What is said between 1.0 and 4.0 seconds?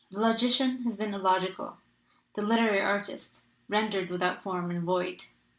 illogical, the literary artist ren